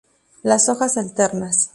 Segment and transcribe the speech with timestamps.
[0.41, 1.69] Las hojas alternas.